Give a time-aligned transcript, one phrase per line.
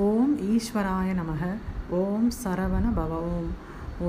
[0.00, 1.46] ஓம் ஈஸ்வராய நமக
[1.96, 3.48] ஓம் சரவண பவ ஓம்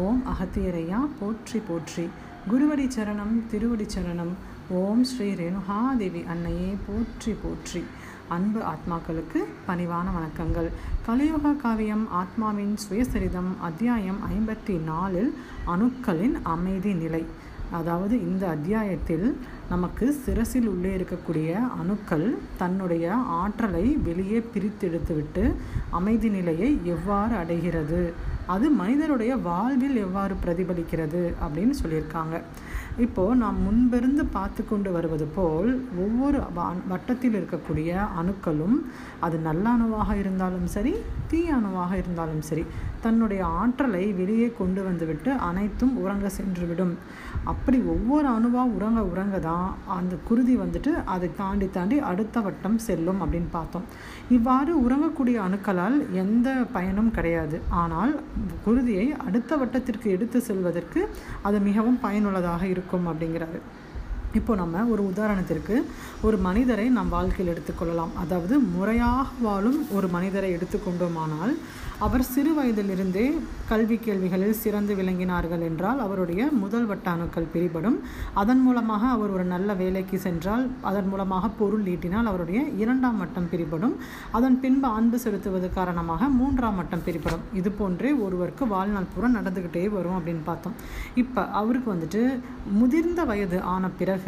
[0.02, 2.06] ஓம் அகத்தியரையா போற்றி போற்றி.
[2.52, 4.31] குருவடி சரணம் திருவடி சரணம்.
[4.69, 7.83] ஓம் ஸ்ரீ ரேணுகாதேவி அன்னையே போற்றி போற்றி.
[8.27, 10.69] அன்பு ஆத்மாக்களுக்கு பணிவான வணக்கங்கள்.
[11.05, 15.34] கலியுக காவியம் ஆத்மாவின் சுயசரிதம் அத்தியாயம் ஐம்பத்தி நாலில்
[15.68, 17.25] அணுக்களின் அமைதி நிலை.
[17.71, 19.27] அதாவது இந்த அத்தியாயத்தில்
[19.70, 25.54] நமக்கு சிரசில் உள்ளே இருக்கக்கூடிய அணுக்கள் தன்னுடைய ஆற்றலை வெளியே பிரித்தெடுத்துவிட்டு
[25.89, 28.13] அமைதி நிலையை எவ்வாறு அடைகிறது?
[28.48, 32.41] அது மனிதருடைய வாழ்வில் எவ்வாறு பிரதிபலிக்கிறது அப்படின்னு சொல்லியிருக்காங்க.
[32.98, 36.39] இப்போது நாம் முன்பிருந்து பார்த்து கொண்டு வருவது போல் ஒவ்வொரு
[36.88, 38.77] வட்டத்தில் இருக்கக்கூடிய அணுக்களும்
[39.20, 40.95] அது நல்ல அணுவாக இருந்தாலும் சரி
[41.27, 42.66] தீய அணுவாக இருந்தாலும் சரி
[43.05, 46.94] தன்னுடைய ஆற்றலை வெளியே கொண்டு வந்துவிட்டு அனைத்தும் உறங்க சென்றுவிடும்.
[47.52, 49.67] அப்படி ஒவ்வொரு அணுவாக உறங்க உறங்க தான்
[49.98, 53.88] அந்த குருதி வந்துட்டு அதை தாண்டி தாண்டி அடுத்த வட்டம் செல்லும் அப்படின்னு பார்த்தோம்.
[54.38, 57.59] இவ்வாறு உறங்கக்கூடிய அணுக்களால் எந்த பயனும் கிடையாது.
[57.84, 58.13] ஆனால்
[58.66, 61.02] குருதியை அடுத்த வட்டத்திற்கு எடுத்து செல்வதற்கு
[61.50, 63.61] அது மிகவும் பயனுள்ளதாக இருக்கும் அப்படிங்கிறாரு.
[64.39, 65.76] இப்போ நம்ம ஒரு உதாரணத்திற்கு
[66.28, 68.14] ஒரு மனிதரை நம் வாழ்க்கையில் எடுத்துக்கொள்ளலாம்.
[68.23, 71.53] அதாவது முறையாக வாழும் ஒரு மனிதரை எடுத்துக்கொண்டோமானால்
[72.06, 73.25] அவர் சிறு வயதிலிருந்தே
[73.70, 77.98] கல்வி கேள்விகளில் சிறந்து விளங்கினார்கள் என்றால் அவருடைய முதல் வட்ட அணுக்கள் பிரிபடும்.
[78.42, 83.95] அதன் மூலமாக அவர் ஒரு நல்ல வேலைக்கு சென்றால் அதன் மூலமாக பொருள் ஈட்டினால் அவருடைய இரண்டாம் வட்டம் பிரிபடும்.
[84.40, 87.45] அதன் பின்பு அன்பு செலுத்துவது காரணமாக மூன்றாம் வட்டம் பிரிபடும்.
[87.62, 90.75] இது போன்றே ஒருவருக்கு வாழ்நாள் பூரா நடந்துக்கிட்டே வரும் அப்படின்னு பார்த்தோம்.
[91.23, 92.23] இப்போ அவருக்கு வந்துட்டு
[92.81, 94.22] முதிர்ந்த வயது ஆன பிறகு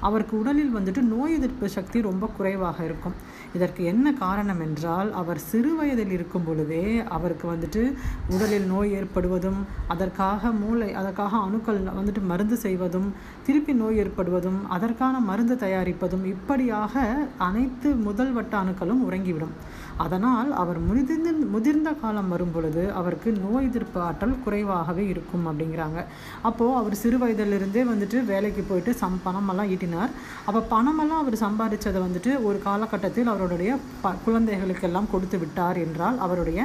[0.00, 3.16] அவருக்கு உடலில் வந்துட்டு நோய் எதிர்ப்பு சக்தி ரொம்ப குறைவாக இருக்கும்.
[3.54, 6.84] இதற்கு என்ன காரணம் என்றால் அவர் சிறு வயதில் இருக்கும் பொழுதே
[7.16, 7.82] அவருக்கு வந்துட்டு
[8.28, 13.08] உடலில் நோய் ஏற்படுவதும் அதற்காக மூளை அதற்காக அணுக்கள் வந்துட்டு மருந்து செய்வதும்
[13.46, 17.04] திருப்பி நோய் ஏற்படுவதும் அதற்கான மருந்து தயாரிப்பதும் இப்படியாக
[17.38, 19.54] அனைத்து முதல் வட்ட அணுக்களும் உறங்கிவிடும்.
[19.96, 26.00] அதனால் அவர் முதிர்ந்த முதிர்ந்த காலம் வரும் பொழுது அவருக்கு நோய் எதிர்ப்பு ஆற்றல் குறைவாகவே இருக்கும் அப்படிங்கிறாங்க.
[26.42, 30.12] அப்போது அவர் சிறு வயதிலிருந்தே வந்துட்டு வேலைக்கு போயிட்டு சம்பா பணமெல்லாம் ஈட்டினார்.
[30.48, 33.72] அப்போ பணமெல்லாம் அவர் சம்பாதிச்சதை வந்துட்டு ஒரு காலகட்டத்தில் அவருடைய
[34.04, 36.60] ப குழந்தைகளுக்கெல்லாம் கொடுத்து விட்டார் என்றால் அவருடைய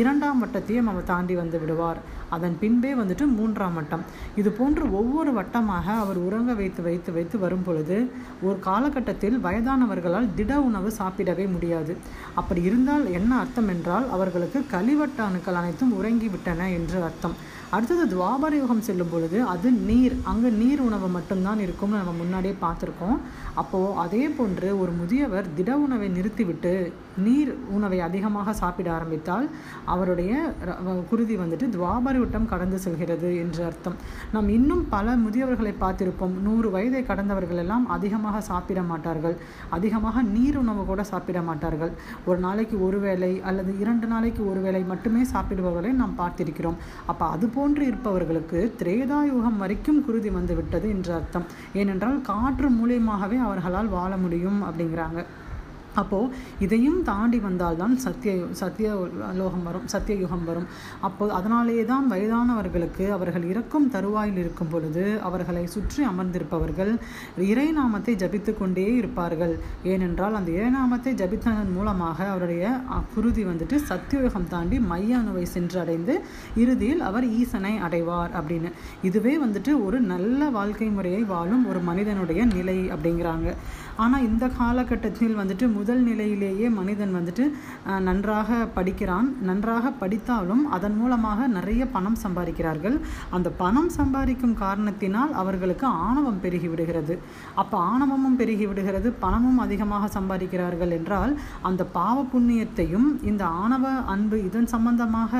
[0.00, 2.00] இரண்டாம் வட்டத்தையும் அவர் தாண்டி வந்து விடுவார்.
[2.36, 4.02] அதன் பின்பே வந்துட்டு மூன்றாம் வட்டம்.
[4.40, 7.96] இது போன்று ஒவ்வொரு வட்டமாக அவர் உறங்க வைத்து வைத்து வைத்து வரும் பொழுது
[8.46, 11.92] ஒரு காலகட்டத்தில் வயதானவர்களால் திட உணவு சாப்பிடவே முடியாது.
[12.40, 17.36] அப்படி இருந்தால் என்ன அர்த்தம் என்றால் அவர்களுக்கு கழிவட்ட அணுக்கள் அனைத்தும் உறங்கிவிட்டன என்று அர்த்தம்.
[17.76, 20.14] அடுத்தது துவாபர யுகம் செல்லும் பொழுது அது நீர்.
[20.30, 23.18] அங்கே நீர் உணவு மட்டும்தான் இருக்கும்னு நம்ம முன்னாடியே பார்த்துருக்கோம்.
[23.60, 26.72] அப்போது அதே போன்று ஒரு முதியவர் திட உணவை நிறுத்திவிட்டு
[27.24, 29.46] நீர் உணவை அதிகமாக சாப்பிட ஆரம்பித்தால்
[29.92, 30.32] அவருடைய
[31.10, 33.96] குருதி வந்துட்டு துவாபர யுட்டம் கடந்து செல்கிறது என்று அர்த்தம்.
[34.34, 36.34] நாம் இன்னும் பல முதியவர்களை பார்த்திருப்போம்.
[36.46, 39.36] நூறு வயதை கடந்தவர்கள் எல்லாம் அதிகமாக சாப்பிட மாட்டார்கள்.
[39.78, 41.94] அதிகமாக நீர் உணவு கூட சாப்பிட மாட்டார்கள்.
[42.28, 46.78] ஒரு நாளைக்கு ஒரு வேளை அல்லது இரண்டு நாளைக்கு ஒரு வேளை மட்டுமே சாப்பிடுபவர்களை நாம் பார்த்திருக்கிறோம்.
[47.12, 51.46] அப்போ அது போன்று இருப்பவர்களுக்கு திரேதாயுகம் வரைக்கும் குருதி வந்துவிட்டது என்று அர்த்தம்.
[51.80, 55.20] ஏனென்றால் காற்று மூலியமாகவே அவர்களால் வாழ முடியும் அப்படிங்கிறாங்க.
[56.00, 56.32] அப்போது
[56.64, 58.88] இதையும் தாண்டி வந்தால்தான் சத்திய சத்திய
[59.40, 60.66] லோகம் வரும் சத்திய யுகம் வரும்.
[61.08, 66.92] அப்போது அதனாலேயே தான் வயதானவர்களுக்கு அவர்கள் இறக்கும் தருவாயில் இருக்கும் பொழுது அவர்களை சுற்றி அமர்ந்திருப்பவர்கள்
[67.50, 69.54] இறைநாமத்தை ஜபித்து கொண்டே இருப்பார்கள்.
[69.92, 72.64] ஏனென்றால் அந்த இறைநாமத்தை ஜபித்ததன் மூலமாக அவருடைய
[73.14, 76.16] குருதி வந்துட்டு சத்தியயுகம் தாண்டி மைய அணுவை சென்றடைந்து
[76.62, 78.72] இறுதியில் அவர் ஈசனை அடைவார் அப்படின்னு.
[79.10, 83.48] இதுவே வந்துட்டு ஒரு நல்ல வாழ்க்கை முறையை வாழும் ஒரு மனிதனுடைய நிலை அப்படிங்கிறாங்க.
[84.04, 87.44] ஆனால் இந்த காலகட்டத்தில் வந்துட்டு முதல் நிலையிலேயே மனிதன் வந்துட்டு
[88.08, 89.28] நன்றாக படிக்கிறான்.
[89.48, 92.96] நன்றாக படித்தாலும் அதன் மூலமாக நிறைய பணம் சம்பாதிக்கிறார்கள்.
[93.36, 97.16] அந்த பணம் சம்பாதிக்கும் காரணத்தினால் அவர்களுக்கு ஆணவம் பெருகி விடுகிறது.
[97.62, 99.08] அப்போ ஆணவமும் பெருகி விடுகிறது.
[99.24, 101.34] பணமும் அதிகமாக சம்பாதிக்கிறார்கள் என்றால்
[101.70, 105.32] அந்த பாவ புண்ணியத்தையும் இந்த ஆணவ அன்பு இதன் சம்பந்தமாக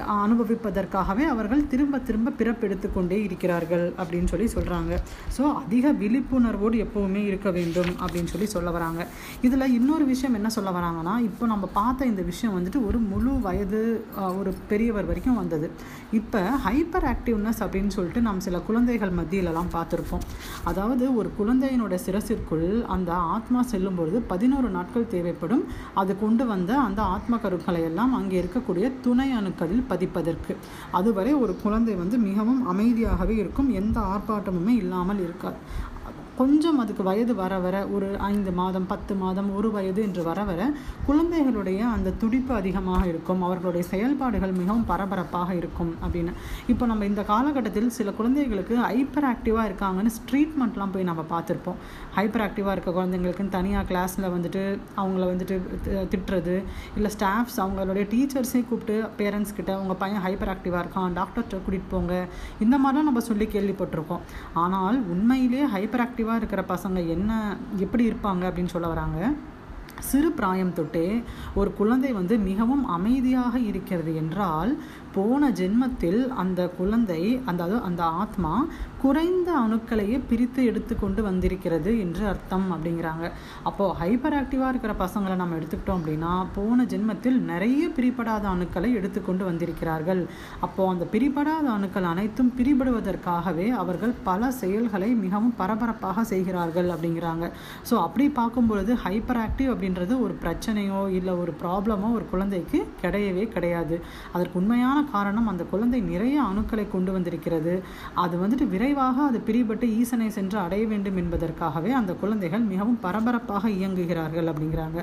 [0.00, 4.92] அனுபவிப்பதற்காகவே அவர்கள் திரும்ப திரும்ப பிறப்பெடுத்து கொண்டே இருக்கிறார்கள் அப்படின்னு சொல்லி சொல்கிறாங்க
[5.36, 9.02] ஸோ அதிக விழிப்புணர்வோடு எப்போவுமே இருக்க வேண்டும் அப்படின்னு சொல்லி சொல்ல வராங்க.
[9.46, 13.80] இதில் இன்னொரு விஷயம் என்ன சொல்ல வராங்கன்னா இப்போ நம்ம பார்த்த இந்த விஷயம் வந்துட்டு ஒரு முழு வயது
[14.40, 15.70] ஒரு பெரியவர் வரைக்கும் வந்தது.
[16.18, 20.24] இப்போ ஹைப்பர் ஆக்டிவ்னஸ் அப்படின்னு சொல்லிட்டு நாம் சில குழந்தைகள் மத்தியிலலாம் பார்த்துருப்போம்.
[20.70, 25.64] அதாவது ஒரு குழந்தையினோட சிரசிற்குள் அந்த ஆத்மா செல்லும் பொழுது பதினோரு நாட்கள் தேவைப்படும்.
[26.02, 30.56] அது கொண்டு வந்த அந்த ஆத்ம கருக்களை எல்லாம் அங்கே இருக்கக்கூடிய துணை அணுக்களில் பதிப்பதற்கு.
[30.90, 33.70] அதுவரை ஒரு குழந்தை வந்து மிகவும் அமைதியாகவே இருக்கும்.
[33.72, 35.56] எந்த ஆர்ப்பாட்டமுமே இல்லாமல் இருக்காது.
[36.38, 40.72] கொஞ்சம் அதுக்கு வயது வர வர ஒரு ஐந்து மாதம் பத்து மாதம் ஒரு வயது என்று வர வர
[41.06, 43.42] குழந்தைகளுடைய அந்த துடிப்பு அதிகமாக இருக்கும்.
[43.42, 46.32] அவர்களுடைய செயல்பாடுகள் மிகவும் பரபரப்பாக இருக்கும் அப்படின்னு.
[46.66, 51.78] இப்போ நம்ம இந்த காலகட்டத்தில் சில குழந்தைகளுக்கு ஹைப்பர் ஆக்டிவாக இருக்காங்கன்னு ட்ரீட்மெண்ட்லாம் போய் நம்ம பார்த்துருப்போம்.
[52.16, 56.62] ஹைப்பர் ஆக்டிவாக இருக்க குழந்தைங்களுக்குன்னு தனியாக கிளாஸில் வந்துட்டு அவங்கள வந்துட்டு தி- திட்டுறது
[56.94, 62.26] இல்லை ஸ்டாஃப்ஸ் அவங்களுடைய டீச்சர்ஸே கூப்பிட்டு பேரண்ட்ஸ் கிட்ட உங்கள் பையன் ஹைப்பர் ஆக்டிவாக இருக்கான் டாக்டர்கிட்ட கூட்டிகிட்டு போங்க
[62.60, 64.20] இந்த மாதிரிலாம் நம்ம சொல்லி கேள்விப்பட்டிருக்கோம்.
[64.54, 67.30] ஆனால் உண்மையிலேயே ஹைப்பர் ஆக்டிவாக இருக்கிற பசங்க என்ன
[67.76, 69.18] எப்படி இருப்பாங்க அப்படின்னு சொல்ல வராங்க.
[70.00, 71.02] சிறு பிராயம் தொட்டே
[71.54, 74.70] ஒரு குழந்தை வந்து மிகவும் அமைதியாக இருக்கிறது என்றால்
[75.14, 78.52] போன ஜென்மத்தில் அந்த குழந்தை அந்த அது அந்த ஆத்மா
[79.02, 83.26] குறைந்த அணுக்களையே பிரித்து எடுத்துக்கொண்டு வந்திருக்கிறது என்று அர்த்தம் அப்படிங்கிறாங்க.
[83.68, 90.22] அப்போது ஹைப்பர் ஆக்டிவாக இருக்கிற பசங்களை நம்ம எடுத்துக்கிட்டோம் அப்படின்னா போன ஜென்மத்தில் நிறைய பிரிபடாத அணுக்களை எடுத்துக்கொண்டு வந்திருக்கிறார்கள்.
[90.66, 97.44] அப்போது அந்த பிரிபடாத அணுக்கள் அனைத்தும் பிரிபடுவதற்காகவே அவர்கள் பல செயல்களை மிகவும் பரபரப்பாக செய்கிறார்கள் அப்படிங்கிறாங்க.
[97.90, 103.98] ஸோ அப்படி பார்க்கும்பொழுது ஹைப்பர் ஆக்டிவ் அப்படின்றது ஒரு பிரச்சனையோ இல்லை ஒரு ப்ராப்ளமோ ஒரு குழந்தைக்கு கிடையவே கிடையாது.
[104.34, 107.74] அதற்கு உண்மையான காரணம் அந்த குழந்தை நிறைய அணுக்களை கொண்டு வந்திருக்கிறது.
[108.22, 114.50] அது வந்துட்டு விரைவாக அது பிரிபட்டு ஈசனை சென்று அடைய வேண்டும் என்பதற்காகவே அந்த குழந்தைகள் மிகவும் பரபரப்பாக இயங்குகிறார்கள்
[114.52, 115.00] அப்படிங்கிறாங்க.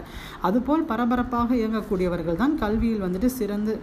[0.49, 3.75] அதுபோல் பரபரப்பாக இயங்கக்கூடியவர்கள் தான் கல்வியில் வந்துட்டு சிறந்து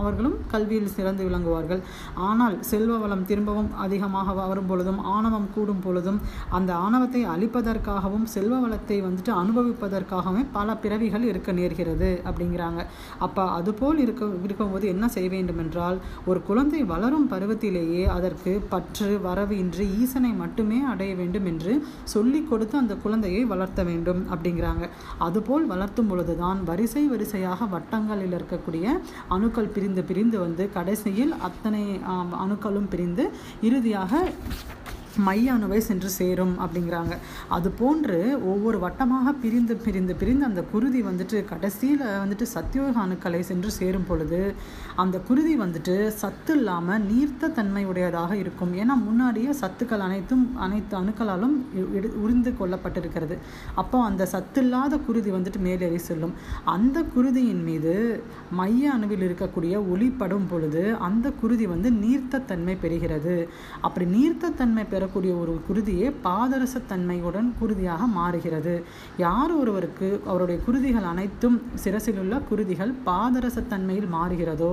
[0.00, 1.82] அவர்களும் கல்வியில் சிறந்து விளங்குவார்கள்.
[2.28, 6.20] ஆனால் செல்வ வளம் திரும்பவும் அதிகமாக வரும் பொழுதும் ஆணவம் கூடும் பொழுதும்
[6.58, 12.80] அந்த ஆணவத்தை அழிப்பதற்காகவும் செல்வ வளத்தை வந்துட்டு அனுபவிப்பதற்காகவே பல பிறவிகள் இருக்க நேர்கிறது அப்படிங்கிறாங்க.
[13.26, 19.58] அப்போ அதுபோல் இருக்க இருக்கும்போது என்ன செய்ய வேண்டும் என்றால் ஒரு குழந்தை வளரும் பருவத்திலேயே அதற்கு பற்று வரவு
[19.58, 21.72] இன்றி ஈசனை மட்டுமே அடைய வேண்டும் என்று
[22.04, 24.84] சொல்லிக் கொடுத்து அந்த குழந்தையை வளர்த்த வேண்டும் அப்படிங்கிறாங்க.
[25.18, 28.86] அதுபோல் வளர்த்தும் பொழுதுதான் வரிசை வரிசையாக வட்டங்களில் இருக்கக்கூடிய
[29.28, 31.82] அணுக்கள் பிரிந்து பிரிந்து வந்து கடைசியில் அத்தனை
[32.44, 33.30] அணுக்களும் பிரிந்து
[33.60, 34.12] இறுதியாக
[35.26, 37.14] மைய அணுவை சென்று சேரும் அப்படிங்கிறாங்க.
[37.56, 38.18] அது போன்று
[38.52, 44.40] ஒவ்வொரு வட்டமாக பிரிந்து பிரிந்து பிரிந்து அந்த குருதி வந்துட்டு கடைசியில் வந்துட்டு சத்தியோக அணுக்களை சென்று சேரும் பொழுது
[45.02, 48.72] அந்த குருதி வந்துட்டு சத்து இல்லாமல் நீர்த்த தன்மை உடையதாக இருக்கும்.
[48.82, 51.56] ஏன்னா முன்னாடியே சத்துக்கள் அனைத்தும் அனைத்து அணுக்களாலும்
[52.24, 53.36] உறிந்து கொள்ளப்பட்டிருக்கிறது.
[53.82, 56.34] அப்போ அந்த சத்தில்லாத குருதி வந்துட்டு மேலேறி செல்லும்.
[56.76, 57.94] அந்த குருதியின் மீது
[58.60, 63.36] மைய அணுவில் இருக்கக்கூடிய ஒளிப்படும் பொழுது அந்த குருதி வந்து நீர்த்த தன்மை பெறுகிறது.
[63.86, 68.74] அப்படி நீர்த்த தன்மை பெற சொல்லக்கூடிய ஒரு குருதியே பாதரசத்தன்மையுடன் குருதியாக மாறுகிறது.
[69.24, 74.72] யார் ஒருவருக்கு அவருடைய குருதிகள் அனைத்தும் சிரசில் உள்ள குருதிகள் பாதரசத்தன்மையில் மாறுகிறதோ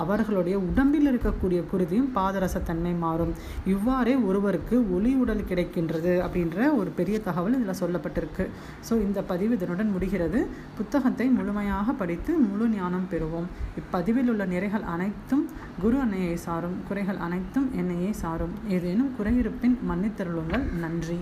[0.00, 3.32] அவர்களுடைய உடம்பில் இருக்கக்கூடிய குருதியும் பாதரசத்தன்மை மாறும்.
[3.74, 8.46] இவ்வாறே ஒருவருக்கு ஒளி உடல் கிடைக்கின்றது அப்படின்ற ஒரு பெரிய தகவல் இதில் சொல்லப்பட்டிருக்கு.
[8.88, 10.42] ஸோ இந்த பதிவு இதனுடன் முடிகிறது.
[10.80, 13.48] புத்தகத்தை முழுமையாக படித்து முழு ஞானம் பெறுவோம்.
[13.82, 15.46] இப்பதிவில் உள்ள நிறைகள் அனைத்தும்
[15.84, 16.76] குரு அன்னையை சாரும்.
[16.90, 18.54] குறைகள் அனைத்தும் என்னையே சாரும்.
[18.74, 20.72] ஏதேனும் குறையிருப்பின் மன்னித்தருளுங்கள்.
[20.72, 21.20] நன்றி.